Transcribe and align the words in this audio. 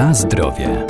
Na 0.00 0.14
zdrowie. 0.14 0.86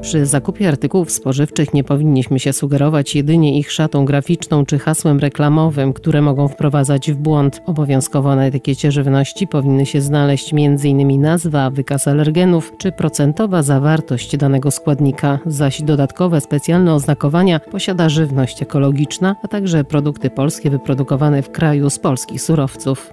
Przy 0.00 0.26
zakupie 0.26 0.68
artykułów 0.68 1.10
spożywczych 1.10 1.74
nie 1.74 1.84
powinniśmy 1.84 2.38
się 2.38 2.52
sugerować 2.52 3.14
jedynie 3.14 3.58
ich 3.58 3.72
szatą 3.72 4.04
graficzną 4.04 4.66
czy 4.66 4.78
hasłem 4.78 5.18
reklamowym, 5.18 5.92
które 5.92 6.22
mogą 6.22 6.48
wprowadzać 6.48 7.12
w 7.12 7.16
błąd. 7.16 7.62
Obowiązkowo 7.66 8.36
na 8.36 8.46
etykiecie 8.46 8.92
żywności 8.92 9.46
powinny 9.46 9.86
się 9.86 10.00
znaleźć 10.00 10.52
m.in. 10.52 11.20
nazwa, 11.20 11.70
wykaz 11.70 12.08
alergenów 12.08 12.72
czy 12.78 12.92
procentowa 12.92 13.62
zawartość 13.62 14.36
danego 14.36 14.70
składnika, 14.70 15.38
zaś 15.46 15.82
dodatkowe 15.82 16.40
specjalne 16.40 16.94
oznakowania 16.94 17.60
posiada 17.60 18.08
żywność 18.08 18.62
ekologiczna, 18.62 19.36
a 19.42 19.48
także 19.48 19.84
produkty 19.84 20.30
polskie 20.30 20.70
wyprodukowane 20.70 21.42
w 21.42 21.50
kraju 21.50 21.90
z 21.90 21.98
polskich 21.98 22.42
surowców. 22.42 23.12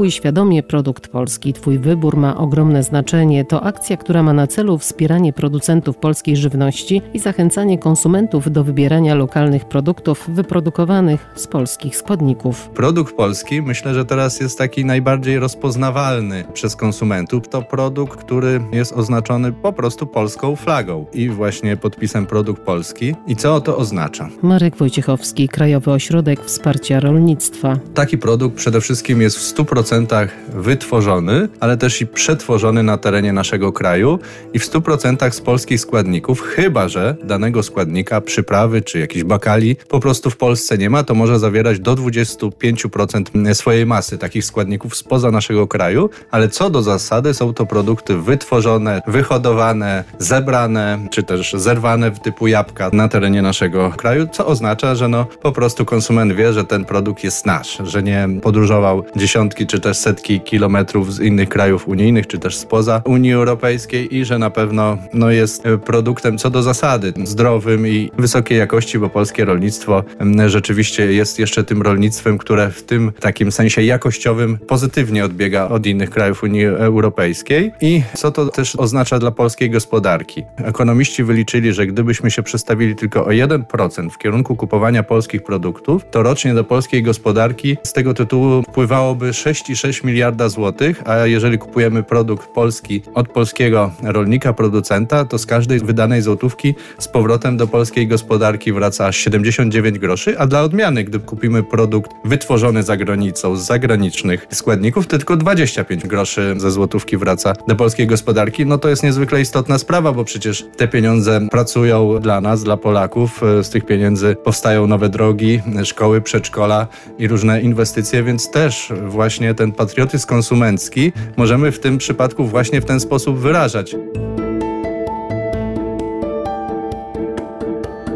Kupuj 0.00 0.10
świadomie 0.10 0.62
produkt 0.62 1.08
polski. 1.08 1.52
Twój 1.52 1.78
wybór 1.78 2.16
ma 2.16 2.36
ogromne 2.36 2.82
znaczenie. 2.82 3.44
To 3.44 3.62
akcja, 3.62 3.96
która 3.96 4.22
ma 4.22 4.32
na 4.32 4.46
celu 4.46 4.78
wspieranie 4.78 5.32
producentów 5.32 5.96
polskiej 5.96 6.36
żywności 6.36 7.02
i 7.14 7.18
zachęcanie 7.18 7.78
konsumentów 7.78 8.52
do 8.52 8.64
wybierania 8.64 9.14
lokalnych 9.14 9.64
produktów 9.64 10.24
wyprodukowanych 10.28 11.26
z 11.34 11.46
polskich 11.46 11.96
składników. 11.96 12.68
Produkt 12.68 13.16
polski 13.16 13.62
myślę, 13.62 13.94
że 13.94 14.04
teraz 14.04 14.40
jest 14.40 14.58
taki 14.58 14.84
najbardziej 14.84 15.38
rozpoznawalny 15.38 16.44
przez 16.52 16.76
konsumentów. 16.76 17.48
To 17.48 17.62
produkt, 17.62 18.20
który 18.20 18.60
jest 18.72 18.92
oznaczony 18.92 19.52
po 19.52 19.72
prostu 19.72 20.06
polską 20.06 20.56
flagą 20.56 21.06
i 21.12 21.28
właśnie 21.28 21.76
podpisem 21.76 22.26
produkt 22.26 22.62
polski. 22.62 23.14
I 23.26 23.36
co 23.36 23.60
to 23.60 23.76
oznacza? 23.76 24.28
Marek 24.42 24.76
Wojciechowski, 24.76 25.48
Krajowy 25.48 25.90
Ośrodek 25.90 26.44
Wsparcia 26.44 27.00
Rolnictwa. 27.00 27.76
Taki 27.94 28.18
produkt 28.18 28.56
przede 28.56 28.80
wszystkim 28.80 29.20
jest 29.20 29.38
w 29.38 29.54
100% 29.56 29.89
100% 29.90 30.28
wytworzony, 30.48 31.48
ale 31.60 31.76
też 31.76 32.00
i 32.00 32.06
przetworzony 32.06 32.82
na 32.82 32.96
terenie 32.96 33.32
naszego 33.32 33.72
kraju 33.72 34.18
i 34.52 34.58
w 34.58 34.70
100% 34.70 35.30
z 35.30 35.40
polskich 35.40 35.80
składników, 35.80 36.40
chyba 36.40 36.88
że 36.88 37.16
danego 37.24 37.62
składnika, 37.62 38.20
przyprawy 38.20 38.82
czy 38.82 38.98
jakiś 38.98 39.24
bakali 39.24 39.76
po 39.88 40.00
prostu 40.00 40.30
w 40.30 40.36
Polsce 40.36 40.78
nie 40.78 40.90
ma, 40.90 41.04
to 41.04 41.14
może 41.14 41.38
zawierać 41.38 41.80
do 41.80 41.94
25% 41.94 43.54
swojej 43.54 43.86
masy 43.86 44.18
takich 44.18 44.44
składników 44.44 44.96
spoza 44.96 45.30
naszego 45.30 45.68
kraju, 45.68 46.10
ale 46.30 46.48
co 46.48 46.70
do 46.70 46.82
zasady 46.82 47.34
są 47.34 47.54
to 47.54 47.66
produkty 47.66 48.16
wytworzone, 48.16 49.02
wyhodowane, 49.06 50.04
zebrane 50.18 51.06
czy 51.10 51.22
też 51.22 51.52
zerwane 51.52 52.10
w 52.10 52.20
typu 52.20 52.46
jabłka 52.46 52.90
na 52.92 53.08
terenie 53.08 53.42
naszego 53.42 53.90
kraju, 53.90 54.28
co 54.32 54.46
oznacza, 54.46 54.94
że 54.94 55.08
no 55.08 55.24
po 55.42 55.52
prostu 55.52 55.84
konsument 55.84 56.32
wie, 56.32 56.52
że 56.52 56.64
ten 56.64 56.84
produkt 56.84 57.24
jest 57.24 57.46
nasz, 57.46 57.78
że 57.84 58.02
nie 58.02 58.28
podróżował 58.42 59.04
dziesiątki 59.16 59.66
czy 59.70 59.80
też 59.80 59.96
setki 59.96 60.40
kilometrów 60.40 61.14
z 61.14 61.20
innych 61.20 61.48
krajów 61.48 61.88
unijnych, 61.88 62.26
czy 62.26 62.38
też 62.38 62.56
spoza 62.56 63.02
Unii 63.04 63.32
Europejskiej 63.32 64.16
i 64.16 64.24
że 64.24 64.38
na 64.38 64.50
pewno 64.50 64.98
no, 65.14 65.30
jest 65.30 65.64
produktem 65.84 66.38
co 66.38 66.50
do 66.50 66.62
zasady 66.62 67.12
zdrowym 67.24 67.86
i 67.86 68.10
wysokiej 68.18 68.58
jakości, 68.58 68.98
bo 68.98 69.08
polskie 69.08 69.44
rolnictwo 69.44 70.04
rzeczywiście 70.46 71.12
jest 71.12 71.38
jeszcze 71.38 71.64
tym 71.64 71.82
rolnictwem, 71.82 72.38
które 72.38 72.70
w 72.70 72.82
tym 72.82 73.12
takim 73.20 73.52
sensie 73.52 73.82
jakościowym 73.82 74.58
pozytywnie 74.58 75.24
odbiega 75.24 75.68
od 75.68 75.86
innych 75.86 76.10
krajów 76.10 76.42
Unii 76.42 76.64
Europejskiej. 76.64 77.72
I 77.80 78.02
co 78.14 78.30
to 78.30 78.46
też 78.46 78.76
oznacza 78.76 79.18
dla 79.18 79.30
polskiej 79.30 79.70
gospodarki? 79.70 80.44
Ekonomiści 80.56 81.24
wyliczyli, 81.24 81.72
że 81.72 81.86
gdybyśmy 81.86 82.30
się 82.30 82.42
przestawili 82.42 82.96
tylko 82.96 83.24
o 83.24 83.28
1% 83.28 84.10
w 84.10 84.18
kierunku 84.18 84.56
kupowania 84.56 85.02
polskich 85.02 85.42
produktów, 85.42 86.02
to 86.10 86.22
rocznie 86.22 86.54
do 86.54 86.64
polskiej 86.64 87.02
gospodarki 87.02 87.76
z 87.82 87.92
tego 87.92 88.14
tytułu 88.14 88.62
wpływałoby 88.62 89.32
6 89.32 89.59
36 89.62 90.04
miliarda 90.04 90.48
złotych, 90.48 91.02
a 91.08 91.26
jeżeli 91.26 91.58
kupujemy 91.58 92.02
produkt 92.02 92.48
polski 92.48 93.02
od 93.14 93.28
polskiego 93.28 93.90
rolnika, 94.02 94.52
producenta, 94.52 95.24
to 95.24 95.38
z 95.38 95.46
każdej 95.46 95.80
wydanej 95.80 96.22
złotówki 96.22 96.74
z 96.98 97.08
powrotem 97.08 97.56
do 97.56 97.66
polskiej 97.66 98.06
gospodarki 98.06 98.72
wraca 98.72 99.06
aż 99.06 99.16
79 99.16 99.98
groszy, 99.98 100.38
a 100.38 100.46
dla 100.46 100.62
odmiany, 100.62 101.04
gdy 101.04 101.18
kupimy 101.18 101.62
produkt 101.62 102.10
wytworzony 102.24 102.82
za 102.82 102.96
granicą 102.96 103.56
z 103.56 103.66
zagranicznych 103.66 104.46
składników, 104.50 105.06
to 105.06 105.16
tylko 105.18 105.36
25 105.36 106.06
groszy 106.06 106.54
ze 106.56 106.70
złotówki 106.70 107.16
wraca 107.16 107.52
do 107.68 107.76
polskiej 107.76 108.06
gospodarki. 108.06 108.66
No 108.66 108.78
to 108.78 108.88
jest 108.88 109.02
niezwykle 109.02 109.40
istotna 109.40 109.78
sprawa, 109.78 110.12
bo 110.12 110.24
przecież 110.24 110.64
te 110.76 110.88
pieniądze 110.88 111.40
pracują 111.50 112.18
dla 112.20 112.40
nas, 112.40 112.64
dla 112.64 112.76
Polaków. 112.76 113.40
Z 113.62 113.70
tych 113.70 113.86
pieniędzy 113.86 114.36
powstają 114.44 114.86
nowe 114.86 115.08
drogi, 115.08 115.60
szkoły, 115.84 116.20
przedszkola 116.20 116.86
i 117.18 117.28
różne 117.28 117.60
inwestycje, 117.60 118.22
więc 118.22 118.50
też 118.50 118.92
właśnie 119.06 119.49
ten 119.54 119.72
patriotyzm 119.72 120.28
konsumencki 120.28 121.12
możemy 121.36 121.72
w 121.72 121.80
tym 121.80 121.98
przypadku 121.98 122.44
właśnie 122.44 122.80
w 122.80 122.84
ten 122.84 123.00
sposób 123.00 123.38
wyrażać. 123.38 123.96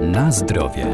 Na 0.00 0.32
zdrowie. 0.32 0.86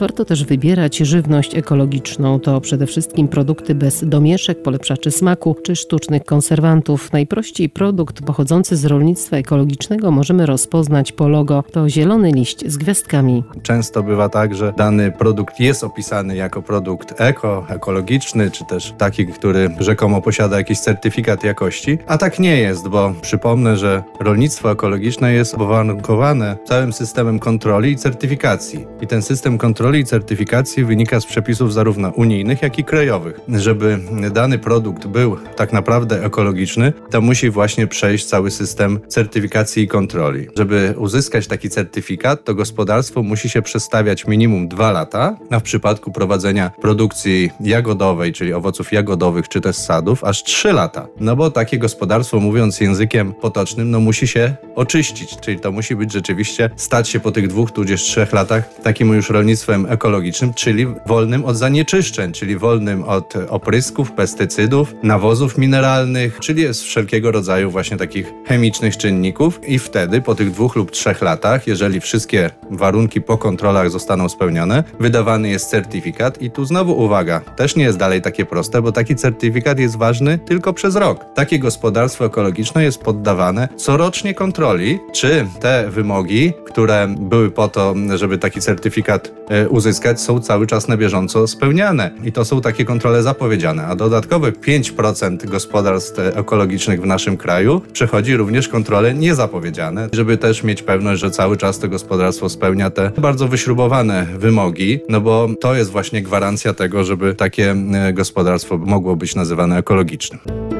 Warto 0.00 0.24
też 0.24 0.44
wybierać 0.44 0.96
żywność 0.96 1.54
ekologiczną. 1.54 2.40
To 2.40 2.60
przede 2.60 2.86
wszystkim 2.86 3.28
produkty 3.28 3.74
bez 3.74 4.04
domieszek, 4.08 4.62
polepszaczy 4.62 5.10
smaku 5.10 5.56
czy 5.62 5.76
sztucznych 5.76 6.24
konserwantów. 6.24 7.12
Najprościej 7.12 7.68
produkt 7.68 8.22
pochodzący 8.22 8.76
z 8.76 8.84
rolnictwa 8.84 9.36
ekologicznego 9.36 10.10
możemy 10.10 10.46
rozpoznać 10.46 11.12
po 11.12 11.28
logo. 11.28 11.64
To 11.72 11.88
zielony 11.88 12.32
liść 12.32 12.66
z 12.66 12.76
gwiazdkami. 12.76 13.44
Często 13.62 14.02
bywa 14.02 14.28
tak, 14.28 14.54
że 14.54 14.72
dany 14.76 15.12
produkt 15.12 15.60
jest 15.60 15.84
opisany 15.84 16.36
jako 16.36 16.62
produkt 16.62 17.20
eko, 17.20 17.66
ekologiczny, 17.68 18.50
czy 18.50 18.64
też 18.64 18.94
taki, 18.98 19.26
który 19.26 19.70
rzekomo 19.78 20.22
posiada 20.22 20.56
jakiś 20.56 20.80
certyfikat 20.80 21.44
jakości, 21.44 21.98
a 22.06 22.18
tak 22.18 22.38
nie 22.38 22.56
jest, 22.56 22.88
bo 22.88 23.14
przypomnę, 23.22 23.76
że 23.76 24.02
rolnictwo 24.20 24.70
ekologiczne 24.70 25.32
jest 25.32 25.54
owarunkowane 25.54 26.56
całym 26.64 26.92
systemem 26.92 27.38
kontroli 27.38 27.92
i 27.92 27.96
certyfikacji. 27.96 28.86
I 29.00 29.06
ten 29.06 29.22
system 29.22 29.58
kontroli 29.58 29.89
kontroli 29.90 30.02
i 30.02 30.06
certyfikacji 30.06 30.84
wynika 30.84 31.20
z 31.20 31.26
przepisów 31.26 31.72
zarówno 31.72 32.08
unijnych, 32.08 32.62
jak 32.62 32.78
i 32.78 32.84
krajowych. 32.84 33.40
Żeby 33.48 33.98
dany 34.32 34.58
produkt 34.58 35.06
był 35.06 35.36
tak 35.56 35.72
naprawdę 35.72 36.24
ekologiczny, 36.24 36.92
to 37.10 37.20
musi 37.20 37.50
właśnie 37.50 37.86
przejść 37.86 38.24
cały 38.24 38.50
system 38.50 39.00
certyfikacji 39.08 39.82
i 39.82 39.88
kontroli. 39.88 40.46
Żeby 40.56 40.94
uzyskać 40.98 41.46
taki 41.46 41.70
certyfikat, 41.70 42.44
to 42.44 42.54
gospodarstwo 42.54 43.22
musi 43.22 43.48
się 43.48 43.62
przestawiać 43.62 44.26
minimum 44.26 44.68
dwa 44.68 44.92
lata, 44.92 45.36
a 45.50 45.58
w 45.60 45.62
przypadku 45.62 46.12
prowadzenia 46.12 46.70
produkcji 46.80 47.50
jagodowej, 47.60 48.32
czyli 48.32 48.52
owoców 48.52 48.92
jagodowych 48.92 49.48
czy 49.48 49.60
też 49.60 49.76
sadów, 49.76 50.24
aż 50.24 50.44
trzy 50.44 50.72
lata. 50.72 51.06
No 51.20 51.36
bo 51.36 51.50
takie 51.50 51.78
gospodarstwo, 51.78 52.40
mówiąc 52.40 52.80
językiem 52.80 53.32
potocznym, 53.32 53.90
no 53.90 54.00
musi 54.00 54.28
się 54.28 54.54
oczyścić, 54.74 55.36
czyli 55.40 55.60
to 55.60 55.72
musi 55.72 55.96
być 55.96 56.12
rzeczywiście, 56.12 56.70
stać 56.76 57.08
się 57.08 57.20
po 57.20 57.32
tych 57.32 57.48
dwóch 57.48 57.72
tudzież 57.72 58.02
trzech 58.02 58.32
latach 58.32 58.74
takim 58.82 59.14
już 59.14 59.30
rolnictwem 59.30 59.79
ekologicznym, 59.86 60.54
czyli 60.54 60.86
wolnym 61.06 61.44
od 61.44 61.56
zanieczyszczeń, 61.56 62.32
czyli 62.32 62.56
wolnym 62.56 63.04
od 63.04 63.34
oprysków, 63.48 64.12
pestycydów, 64.12 64.94
nawozów 65.02 65.58
mineralnych, 65.58 66.38
czyli 66.40 66.62
jest 66.62 66.82
wszelkiego 66.82 67.30
rodzaju 67.30 67.70
właśnie 67.70 67.96
takich 67.96 68.32
chemicznych 68.46 68.96
czynników 68.96 69.60
i 69.68 69.78
wtedy 69.78 70.20
po 70.20 70.34
tych 70.34 70.50
dwóch 70.50 70.76
lub 70.76 70.90
trzech 70.90 71.22
latach, 71.22 71.66
jeżeli 71.66 72.00
wszystkie 72.00 72.50
warunki 72.70 73.20
po 73.20 73.38
kontrolach 73.38 73.90
zostaną 73.90 74.28
spełnione, 74.28 74.84
wydawany 75.00 75.48
jest 75.48 75.70
certyfikat 75.70 76.42
i 76.42 76.50
tu 76.50 76.64
znowu 76.64 77.04
uwaga, 77.04 77.40
też 77.40 77.76
nie 77.76 77.84
jest 77.84 77.98
dalej 77.98 78.22
takie 78.22 78.44
proste, 78.44 78.82
bo 78.82 78.92
taki 78.92 79.16
certyfikat 79.16 79.78
jest 79.78 79.96
ważny 79.96 80.38
tylko 80.38 80.72
przez 80.72 80.96
rok. 80.96 81.24
Takie 81.34 81.58
gospodarstwo 81.58 82.24
ekologiczne 82.24 82.84
jest 82.84 82.98
poddawane 82.98 83.68
corocznie 83.76 84.34
kontroli, 84.34 84.98
czy 85.12 85.46
te 85.60 85.90
wymogi, 85.90 86.52
które 86.70 87.14
były 87.20 87.50
po 87.50 87.68
to, 87.68 87.94
żeby 88.14 88.38
taki 88.38 88.60
certyfikat 88.60 89.32
e, 89.48 89.68
uzyskać, 89.68 90.20
są 90.20 90.40
cały 90.40 90.66
czas 90.66 90.88
na 90.88 90.96
bieżąco 90.96 91.46
spełniane. 91.46 92.10
I 92.24 92.32
to 92.32 92.44
są 92.44 92.60
takie 92.60 92.84
kontrole 92.84 93.22
zapowiedziane. 93.22 93.86
A 93.86 93.96
dodatkowe 93.96 94.52
5% 94.52 95.46
gospodarstw 95.46 96.18
ekologicznych 96.18 97.02
w 97.02 97.06
naszym 97.06 97.36
kraju 97.36 97.80
przechodzi 97.92 98.36
również 98.36 98.68
kontrole 98.68 99.14
niezapowiedziane, 99.14 100.08
żeby 100.12 100.36
też 100.36 100.62
mieć 100.62 100.82
pewność, 100.82 101.20
że 101.20 101.30
cały 101.30 101.56
czas 101.56 101.78
to 101.78 101.88
gospodarstwo 101.88 102.48
spełnia 102.48 102.90
te 102.90 103.10
bardzo 103.18 103.48
wyśrubowane 103.48 104.26
wymogi, 104.38 105.00
no 105.08 105.20
bo 105.20 105.48
to 105.60 105.74
jest 105.74 105.90
właśnie 105.90 106.22
gwarancja 106.22 106.74
tego, 106.74 107.04
żeby 107.04 107.34
takie 107.34 107.70
e, 107.70 108.12
gospodarstwo 108.12 108.78
mogło 108.78 109.16
być 109.16 109.34
nazywane 109.34 109.78
ekologicznym. 109.78 110.79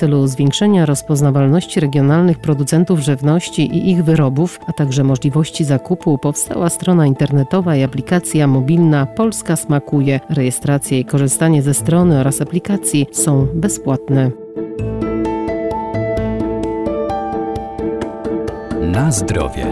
celu 0.00 0.26
zwiększenia 0.26 0.86
rozpoznawalności 0.86 1.80
regionalnych 1.80 2.38
producentów 2.38 3.00
żywności 3.00 3.62
i 3.62 3.90
ich 3.90 4.04
wyrobów, 4.04 4.60
a 4.66 4.72
także 4.72 5.04
możliwości 5.04 5.64
zakupu 5.64 6.18
powstała 6.18 6.68
strona 6.68 7.06
internetowa 7.06 7.76
i 7.76 7.82
aplikacja 7.82 8.46
mobilna 8.46 9.06
Polska 9.06 9.56
Smakuje. 9.56 10.20
Rejestracja 10.30 10.98
i 10.98 11.04
korzystanie 11.04 11.62
ze 11.62 11.74
strony 11.74 12.20
oraz 12.20 12.40
aplikacji 12.40 13.06
są 13.12 13.46
bezpłatne. 13.54 14.30
Na 18.80 19.12
zdrowie. 19.12 19.66